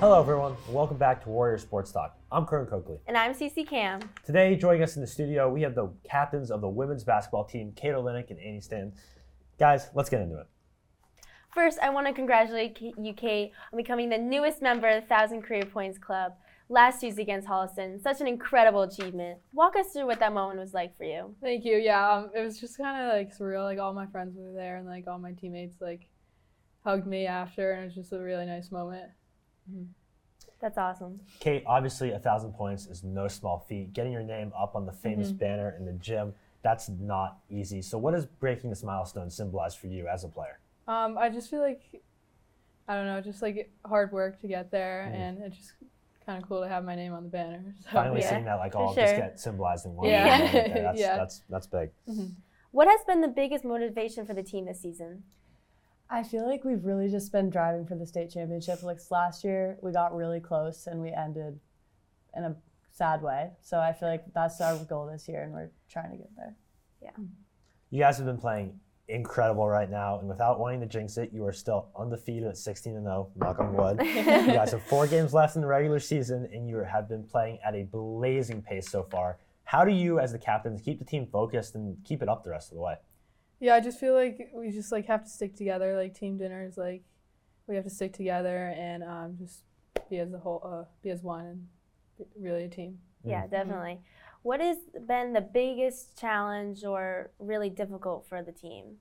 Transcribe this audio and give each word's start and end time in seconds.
Hello, 0.00 0.18
everyone. 0.18 0.56
Welcome 0.70 0.96
back 0.96 1.22
to 1.24 1.28
Warrior 1.28 1.58
Sports 1.58 1.92
Talk. 1.92 2.18
I'm 2.32 2.46
Kern 2.46 2.64
Coakley. 2.64 2.96
And 3.06 3.18
I'm 3.18 3.34
CC 3.34 3.68
Cam. 3.68 4.00
Today, 4.24 4.56
joining 4.56 4.82
us 4.82 4.96
in 4.96 5.02
the 5.02 5.06
studio, 5.06 5.52
we 5.52 5.60
have 5.60 5.74
the 5.74 5.92
captains 6.08 6.50
of 6.50 6.62
the 6.62 6.68
women's 6.70 7.04
basketball 7.04 7.44
team, 7.44 7.74
Kate 7.76 7.92
Olenek 7.92 8.30
and 8.30 8.40
Annie 8.40 8.62
Stan. 8.62 8.94
Guys, 9.58 9.90
let's 9.94 10.08
get 10.08 10.22
into 10.22 10.40
it. 10.40 10.46
First, 11.54 11.80
I 11.82 11.90
want 11.90 12.06
to 12.06 12.14
congratulate 12.14 12.76
K- 12.76 12.94
you, 12.98 13.12
Kate, 13.12 13.52
on 13.74 13.76
becoming 13.76 14.08
the 14.08 14.16
newest 14.16 14.62
member 14.62 14.88
of 14.88 15.02
the 15.02 15.06
Thousand 15.06 15.42
Career 15.42 15.66
Points 15.66 15.98
Club 15.98 16.32
last 16.70 17.00
Tuesday 17.00 17.20
against 17.20 17.46
Holliston. 17.46 18.00
Such 18.02 18.22
an 18.22 18.26
incredible 18.26 18.80
achievement. 18.80 19.40
Walk 19.52 19.76
us 19.76 19.92
through 19.92 20.06
what 20.06 20.18
that 20.20 20.32
moment 20.32 20.60
was 20.60 20.72
like 20.72 20.96
for 20.96 21.04
you. 21.04 21.34
Thank 21.42 21.66
you. 21.66 21.76
Yeah, 21.76 22.10
um, 22.10 22.30
it 22.34 22.40
was 22.40 22.58
just 22.58 22.78
kind 22.78 23.04
of 23.04 23.12
like 23.12 23.36
surreal. 23.36 23.64
Like 23.64 23.78
all 23.78 23.92
my 23.92 24.06
friends 24.06 24.34
were 24.34 24.54
there, 24.54 24.78
and 24.78 24.86
like 24.88 25.06
all 25.06 25.18
my 25.18 25.32
teammates 25.32 25.78
like 25.78 26.08
hugged 26.84 27.06
me 27.06 27.26
after, 27.26 27.72
and 27.72 27.82
it 27.82 27.84
was 27.84 27.94
just 27.96 28.14
a 28.14 28.18
really 28.18 28.46
nice 28.46 28.70
moment. 28.70 29.10
That's 30.60 30.76
awesome. 30.76 31.20
Kate, 31.40 31.62
obviously, 31.66 32.10
a 32.12 32.18
thousand 32.18 32.52
points 32.52 32.86
is 32.86 33.02
no 33.02 33.28
small 33.28 33.64
feat. 33.68 33.92
Getting 33.94 34.12
your 34.12 34.22
name 34.22 34.52
up 34.58 34.76
on 34.76 34.84
the 34.84 34.92
famous 34.92 35.32
banner 35.32 35.74
in 35.78 35.86
the 35.86 35.92
gym, 35.94 36.34
that's 36.62 36.88
not 36.90 37.38
easy. 37.48 37.80
So, 37.80 37.96
what 37.96 38.12
does 38.12 38.26
breaking 38.26 38.68
this 38.68 38.82
milestone 38.82 39.30
symbolize 39.30 39.74
for 39.74 39.86
you 39.86 40.06
as 40.06 40.24
a 40.24 40.28
player? 40.28 40.58
Um, 40.86 41.16
I 41.16 41.30
just 41.30 41.48
feel 41.50 41.60
like 41.60 41.80
I 42.88 42.94
don't 42.94 43.06
know, 43.06 43.20
just 43.20 43.40
like 43.40 43.72
hard 43.86 44.12
work 44.12 44.40
to 44.42 44.48
get 44.48 44.70
there, 44.70 45.08
Mhm. 45.10 45.14
and 45.14 45.42
it's 45.44 45.56
just 45.56 45.72
kind 46.26 46.42
of 46.42 46.46
cool 46.48 46.60
to 46.60 46.68
have 46.68 46.84
my 46.84 46.94
name 46.96 47.12
on 47.14 47.22
the 47.22 47.30
banner. 47.30 47.74
So, 47.84 47.90
Finally 47.92 48.20
yeah, 48.20 48.30
seeing 48.30 48.44
that, 48.44 48.56
like, 48.56 48.72
for 48.72 48.78
all 48.78 48.94
just 48.94 49.16
get 49.16 49.38
symbolized 49.40 49.86
in 49.86 49.94
one. 49.94 50.08
Yeah. 50.08 50.42
Right 50.42 50.52
there. 50.52 50.68
That's, 50.82 51.00
Yeah. 51.00 51.16
that's, 51.16 51.42
that's 51.48 51.66
big. 51.68 51.90
Mhm. 52.08 52.34
What 52.72 52.88
has 52.88 53.00
been 53.04 53.20
the 53.20 53.28
biggest 53.28 53.64
motivation 53.64 54.26
for 54.26 54.34
the 54.34 54.42
team 54.42 54.66
this 54.66 54.80
season? 54.80 55.22
I 56.12 56.24
feel 56.24 56.44
like 56.46 56.64
we've 56.64 56.84
really 56.84 57.08
just 57.08 57.30
been 57.30 57.50
driving 57.50 57.86
for 57.86 57.94
the 57.94 58.04
state 58.04 58.30
championship. 58.30 58.82
Like 58.82 58.98
last 59.10 59.44
year, 59.44 59.78
we 59.80 59.92
got 59.92 60.14
really 60.14 60.40
close 60.40 60.88
and 60.88 61.00
we 61.00 61.12
ended 61.12 61.60
in 62.36 62.44
a 62.44 62.56
sad 62.90 63.22
way. 63.22 63.50
So 63.60 63.78
I 63.78 63.92
feel 63.92 64.08
like 64.08 64.24
that's 64.34 64.60
our 64.60 64.76
goal 64.84 65.06
this 65.06 65.28
year, 65.28 65.42
and 65.42 65.52
we're 65.52 65.70
trying 65.88 66.10
to 66.10 66.16
get 66.16 66.30
there. 66.36 66.56
Yeah. 67.00 67.10
You 67.90 68.00
guys 68.00 68.16
have 68.16 68.26
been 68.26 68.38
playing 68.38 68.78
incredible 69.08 69.66
right 69.68 69.90
now, 69.90 70.18
and 70.18 70.28
without 70.28 70.58
wanting 70.58 70.80
to 70.80 70.86
jinx 70.86 71.16
it, 71.16 71.30
you 71.32 71.44
are 71.46 71.52
still 71.52 71.88
undefeated 71.96 72.48
at 72.48 72.58
16 72.58 72.96
and 72.96 73.04
0. 73.04 73.30
Knock 73.36 73.58
on 73.60 73.74
wood. 73.74 74.00
you 74.04 74.24
guys 74.24 74.72
have 74.72 74.82
four 74.82 75.06
games 75.06 75.32
left 75.32 75.54
in 75.56 75.62
the 75.62 75.68
regular 75.68 76.00
season, 76.00 76.48
and 76.52 76.68
you 76.68 76.76
have 76.78 77.08
been 77.08 77.24
playing 77.24 77.58
at 77.64 77.74
a 77.74 77.84
blazing 77.84 78.62
pace 78.62 78.88
so 78.88 79.04
far. 79.04 79.38
How 79.64 79.84
do 79.84 79.92
you, 79.92 80.18
as 80.18 80.32
the 80.32 80.38
captains, 80.38 80.82
keep 80.82 80.98
the 80.98 81.04
team 81.04 81.26
focused 81.26 81.76
and 81.76 81.96
keep 82.04 82.22
it 82.22 82.28
up 82.28 82.42
the 82.42 82.50
rest 82.50 82.72
of 82.72 82.76
the 82.76 82.82
way? 82.82 82.96
Yeah, 83.60 83.74
I 83.74 83.80
just 83.80 84.00
feel 84.00 84.14
like 84.14 84.50
we 84.54 84.70
just 84.70 84.90
like 84.90 85.06
have 85.06 85.24
to 85.24 85.30
stick 85.30 85.54
together. 85.54 85.94
Like 85.94 86.14
team 86.14 86.38
dinners, 86.38 86.76
like 86.78 87.02
we 87.66 87.74
have 87.76 87.84
to 87.84 87.90
stick 87.90 88.14
together 88.14 88.74
and 88.76 89.04
um, 89.04 89.36
just 89.38 89.64
be 90.08 90.18
as 90.18 90.32
a 90.32 90.38
whole, 90.38 90.62
uh, 90.64 90.84
be 91.02 91.10
as 91.10 91.22
one, 91.22 91.44
and 91.44 91.66
be 92.18 92.24
really 92.40 92.64
a 92.64 92.68
team. 92.68 92.98
Yeah, 93.22 93.46
definitely. 93.46 94.00
What 94.42 94.60
has 94.60 94.78
been 95.06 95.34
the 95.34 95.42
biggest 95.42 96.18
challenge 96.18 96.84
or 96.84 97.30
really 97.38 97.68
difficult 97.68 98.26
for 98.26 98.42
the 98.42 98.52
team? 98.52 98.96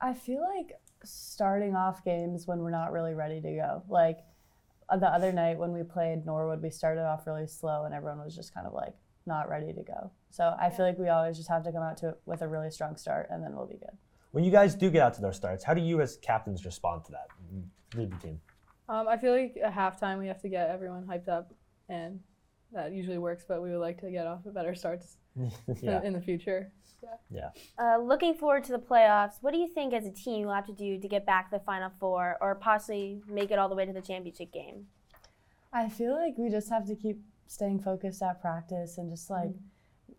I 0.00 0.14
feel 0.14 0.40
like 0.40 0.72
starting 1.04 1.76
off 1.76 2.02
games 2.04 2.46
when 2.46 2.60
we're 2.60 2.70
not 2.70 2.92
really 2.92 3.12
ready 3.12 3.42
to 3.42 3.52
go. 3.52 3.82
Like 3.88 4.20
uh, 4.88 4.96
the 4.96 5.08
other 5.08 5.32
night 5.32 5.58
when 5.58 5.72
we 5.72 5.82
played 5.82 6.24
Norwood, 6.24 6.62
we 6.62 6.70
started 6.70 7.02
off 7.02 7.26
really 7.26 7.46
slow 7.46 7.84
and 7.84 7.94
everyone 7.94 8.24
was 8.24 8.34
just 8.34 8.54
kind 8.54 8.66
of 8.66 8.72
like 8.72 8.94
not 9.26 9.48
ready 9.48 9.72
to 9.72 9.82
go. 9.82 10.10
So 10.30 10.54
I 10.60 10.70
feel 10.70 10.86
like 10.86 10.98
we 10.98 11.08
always 11.08 11.36
just 11.36 11.48
have 11.48 11.64
to 11.64 11.72
come 11.72 11.82
out 11.82 11.96
to 11.98 12.10
it 12.10 12.20
with 12.26 12.42
a 12.42 12.48
really 12.48 12.70
strong 12.70 12.96
start 12.96 13.28
and 13.30 13.42
then 13.42 13.54
we'll 13.54 13.66
be 13.66 13.76
good. 13.76 13.96
When 14.32 14.44
you 14.44 14.50
guys 14.50 14.74
do 14.74 14.90
get 14.90 15.02
out 15.02 15.14
to 15.14 15.22
those 15.22 15.36
starts, 15.36 15.64
how 15.64 15.72
do 15.72 15.80
you, 15.80 16.00
as 16.00 16.18
captains, 16.18 16.64
respond 16.64 17.04
to 17.06 17.12
that? 17.12 17.28
Lead 17.98 18.12
the 18.12 18.16
team. 18.16 18.40
Um, 18.88 19.08
I 19.08 19.16
feel 19.16 19.32
like 19.32 19.56
at 19.62 19.72
halftime 19.72 20.18
we 20.18 20.26
have 20.26 20.40
to 20.42 20.48
get 20.48 20.68
everyone 20.68 21.06
hyped 21.06 21.28
up, 21.28 21.52
and 21.88 22.20
that 22.72 22.92
usually 22.92 23.18
works. 23.18 23.44
But 23.48 23.62
we 23.62 23.70
would 23.70 23.80
like 23.80 24.00
to 24.02 24.10
get 24.10 24.26
off 24.26 24.42
to 24.44 24.50
better 24.50 24.74
starts 24.74 25.16
yeah. 25.80 26.02
in 26.02 26.12
the 26.12 26.20
future. 26.20 26.70
Uh, 27.78 27.98
looking 27.98 28.34
forward 28.34 28.64
to 28.64 28.72
the 28.72 28.78
playoffs, 28.78 29.34
what 29.40 29.52
do 29.52 29.58
you 29.58 29.68
think 29.68 29.94
as 29.94 30.06
a 30.06 30.10
team 30.10 30.40
you'll 30.40 30.54
have 30.54 30.66
to 30.66 30.72
do 30.72 30.98
to 30.98 31.08
get 31.08 31.24
back 31.24 31.50
to 31.50 31.58
the 31.58 31.64
Final 31.64 31.90
Four 31.98 32.36
or 32.40 32.54
possibly 32.56 33.20
make 33.28 33.50
it 33.50 33.58
all 33.58 33.68
the 33.68 33.74
way 33.74 33.86
to 33.86 33.92
the 33.92 34.02
championship 34.02 34.52
game? 34.52 34.86
I 35.72 35.88
feel 35.88 36.14
like 36.14 36.34
we 36.36 36.48
just 36.48 36.68
have 36.70 36.86
to 36.86 36.94
keep 36.94 37.20
staying 37.46 37.80
focused 37.80 38.22
at 38.22 38.40
practice 38.40 38.98
and 38.98 39.10
just 39.10 39.30
like 39.30 39.50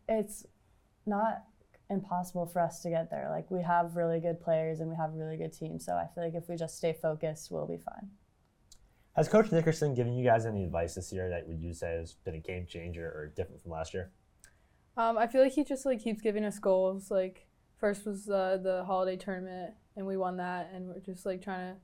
it's 0.08 0.46
not 1.06 1.44
impossible 1.90 2.46
for 2.46 2.60
us 2.60 2.82
to 2.82 2.90
get 2.90 3.10
there. 3.10 3.30
Like 3.30 3.50
we 3.50 3.62
have 3.64 3.96
really 3.96 4.20
good 4.20 4.42
players 4.42 4.80
and 4.80 4.90
we 4.90 4.96
have 4.96 5.14
a 5.14 5.18
really 5.18 5.38
good 5.38 5.54
team. 5.54 5.80
So 5.80 5.94
I 5.94 6.08
feel 6.14 6.24
like 6.24 6.36
if 6.36 6.50
we 6.50 6.56
just 6.56 6.78
stay 6.78 6.94
focused, 7.02 7.52
we'll 7.52 7.68
be 7.68 7.78
fine. 7.78 8.10
Has 9.16 9.28
Coach 9.28 9.52
Nickerson 9.52 9.96
given 9.96 10.14
you 10.14 10.24
guys 10.24 10.46
any 10.46 10.64
advice 10.64 10.94
this 10.96 11.12
year 11.12 11.30
that 11.30 11.48
would 11.48 11.60
you 11.60 11.74
say 11.74 11.94
has 11.94 12.14
been 12.14 12.36
a 12.36 12.40
game 12.40 12.68
changer 12.68 13.08
or 13.08 13.34
different 13.36 13.62
from 13.62 13.72
last 13.72 13.94
year? 13.94 14.12
Um, 14.96 15.18
I 15.18 15.28
feel 15.28 15.42
like 15.42 15.54
he 15.54 15.64
just 15.64 15.86
like 15.86 16.04
keeps 16.04 16.22
giving 16.22 16.46
us 16.46 16.60
goals. 16.60 17.10
Like 17.10 17.48
first 17.80 18.06
was 18.06 18.30
uh, 18.30 18.60
the 18.62 18.84
holiday 18.86 19.16
tournament, 19.16 19.74
and 19.96 20.06
we 20.06 20.18
won 20.18 20.38
that, 20.38 20.72
and 20.74 20.88
we're 20.88 21.00
just 21.00 21.26
like 21.26 21.44
trying 21.44 21.74
to 21.74 21.80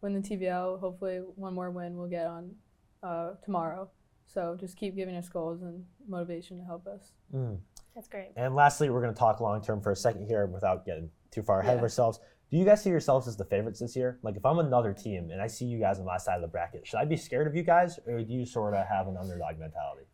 win 0.00 0.14
the 0.14 0.20
TVL. 0.20 0.80
Hopefully, 0.80 1.18
one 1.36 1.54
more 1.54 1.70
win 1.70 1.96
we'll 1.96 2.08
get 2.08 2.26
on 2.26 2.54
uh, 3.02 3.32
tomorrow. 3.44 3.90
So 4.32 4.56
just 4.60 4.76
keep 4.76 4.94
giving 4.94 5.16
us 5.16 5.28
goals 5.28 5.62
and 5.62 5.84
motivation 6.06 6.58
to 6.58 6.64
help 6.64 6.86
us. 6.86 7.12
Mm. 7.34 7.58
That's 7.94 8.08
great. 8.08 8.28
And 8.36 8.54
lastly, 8.54 8.90
we're 8.90 9.00
going 9.00 9.12
to 9.12 9.18
talk 9.18 9.40
long 9.40 9.62
term 9.62 9.80
for 9.80 9.90
a 9.90 9.96
second 9.96 10.26
here 10.26 10.46
without 10.46 10.84
getting 10.84 11.10
too 11.30 11.42
far 11.42 11.60
ahead 11.60 11.76
of 11.78 11.82
ourselves. 11.82 12.20
Do 12.50 12.56
you 12.56 12.64
guys 12.64 12.82
see 12.82 12.90
yourselves 12.90 13.26
as 13.26 13.36
the 13.36 13.44
favorites 13.44 13.80
this 13.80 13.96
year? 13.96 14.18
Like, 14.22 14.36
if 14.36 14.44
I'm 14.46 14.58
another 14.58 14.92
team 14.92 15.30
and 15.30 15.40
I 15.42 15.46
see 15.46 15.64
you 15.66 15.78
guys 15.78 15.98
on 15.98 16.06
my 16.06 16.16
side 16.16 16.36
of 16.36 16.42
the 16.42 16.48
bracket, 16.48 16.86
should 16.86 16.98
I 16.98 17.04
be 17.04 17.16
scared 17.16 17.46
of 17.46 17.54
you 17.56 17.62
guys, 17.62 17.98
or 18.06 18.22
do 18.22 18.32
you 18.32 18.46
sort 18.46 18.74
of 18.74 18.86
have 18.86 19.06
an 19.08 19.16
underdog 19.18 19.58
mentality? 19.58 20.04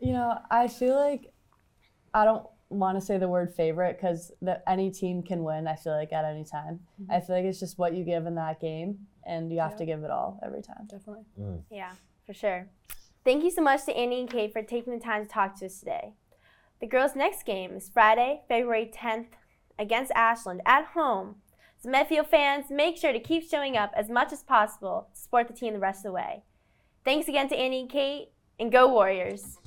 You 0.00 0.12
know, 0.14 0.38
I 0.50 0.66
feel 0.66 0.96
like 0.96 1.32
I 2.14 2.24
don't 2.24 2.46
want 2.70 2.98
to 2.98 3.04
say 3.04 3.18
the 3.18 3.28
word 3.28 3.52
favorite 3.54 3.98
because 3.98 4.32
any 4.66 4.90
team 4.90 5.22
can 5.22 5.44
win. 5.44 5.66
I 5.68 5.76
feel 5.76 5.92
like 5.92 6.12
at 6.12 6.24
any 6.24 6.44
time. 6.44 6.80
Mm-hmm. 7.02 7.12
I 7.12 7.20
feel 7.20 7.36
like 7.36 7.44
it's 7.44 7.60
just 7.60 7.78
what 7.78 7.94
you 7.94 8.04
give 8.04 8.26
in 8.26 8.34
that 8.36 8.60
game, 8.60 9.06
and 9.26 9.52
you 9.52 9.60
have 9.60 9.72
Yeah. 9.72 9.76
to 9.76 9.86
give 9.86 10.02
it 10.04 10.10
all 10.10 10.40
every 10.44 10.62
time. 10.62 10.86
Definitely. 10.88 11.24
Mm. 11.38 11.62
Yeah, 11.70 11.92
for 12.26 12.32
sure. 12.32 12.66
Thank 13.22 13.44
you 13.44 13.50
so 13.50 13.60
much 13.60 13.84
to 13.84 13.94
Andy 13.94 14.20
and 14.20 14.30
Kate 14.30 14.50
for 14.50 14.62
taking 14.62 14.94
the 14.94 15.04
time 15.04 15.24
to 15.24 15.28
talk 15.30 15.58
to 15.58 15.66
us 15.66 15.78
today. 15.78 16.14
The 16.80 16.86
girls' 16.86 17.14
next 17.14 17.44
game 17.44 17.72
is 17.72 17.90
Friday, 17.90 18.40
February 18.48 18.90
10th 18.90 19.26
against 19.78 20.10
Ashland 20.14 20.62
at 20.64 20.86
home. 20.94 21.36
So 21.82 21.90
Medfield 21.90 22.28
fans, 22.28 22.70
make 22.70 22.96
sure 22.96 23.12
to 23.12 23.20
keep 23.20 23.46
showing 23.48 23.76
up 23.76 23.92
as 23.94 24.08
much 24.08 24.32
as 24.32 24.42
possible 24.42 25.08
to 25.12 25.20
support 25.20 25.48
the 25.48 25.54
team 25.54 25.74
the 25.74 25.78
rest 25.78 25.98
of 25.98 26.04
the 26.04 26.12
way. 26.12 26.44
Thanks 27.04 27.28
again 27.28 27.50
to 27.50 27.56
Andy 27.56 27.80
and 27.80 27.90
Kate, 27.90 28.30
and 28.58 28.72
go 28.72 28.88
Warriors! 28.88 29.58